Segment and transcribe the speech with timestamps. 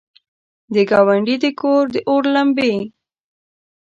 [0.73, 2.73] د ګاونډي د کور، داور لمبې!